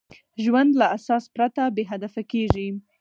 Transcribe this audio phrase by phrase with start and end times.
[0.43, 2.67] ژوند له اساس پرته بېهدفه کېږي.